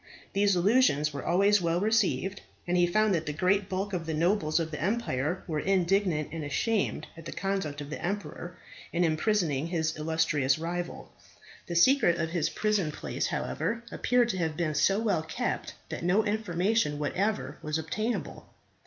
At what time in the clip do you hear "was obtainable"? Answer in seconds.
17.61-18.49